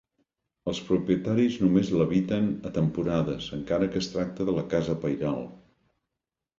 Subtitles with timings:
[0.71, 5.43] Els propietaris només l'habiten a temporades encara que es tracta de la casa pairal.